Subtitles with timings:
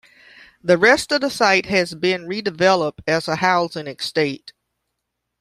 [0.63, 4.51] The rest of the site has been redeveloped as a housing estate.